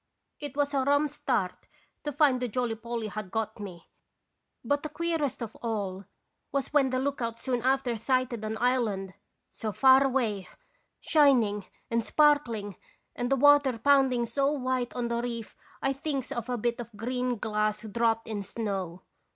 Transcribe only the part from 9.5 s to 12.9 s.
so far away, shining and sparkling,